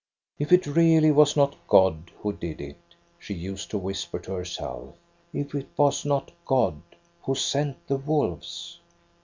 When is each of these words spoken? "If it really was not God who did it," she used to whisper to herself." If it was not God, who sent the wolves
"If 0.39 0.51
it 0.51 0.65
really 0.65 1.11
was 1.11 1.37
not 1.37 1.55
God 1.67 2.09
who 2.21 2.33
did 2.33 2.59
it," 2.59 2.79
she 3.19 3.35
used 3.35 3.69
to 3.69 3.77
whisper 3.77 4.17
to 4.17 4.33
herself." 4.33 4.95
If 5.31 5.53
it 5.53 5.67
was 5.77 6.05
not 6.05 6.31
God, 6.43 6.81
who 7.23 7.35
sent 7.35 7.85
the 7.85 7.97
wolves 7.97 8.79